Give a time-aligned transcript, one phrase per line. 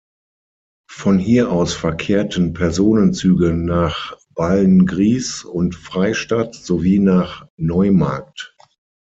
[0.89, 8.55] Von hier aus verkehrten Personenzüge nach Beilngries und Freystadt sowie nach Neumarkt.